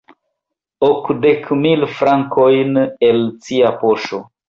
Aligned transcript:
Okdek 0.87 1.45
mil 1.61 1.87
frankojn 1.99 2.83
el 3.13 3.25
cia 3.47 3.79
poŝo! 3.87 4.27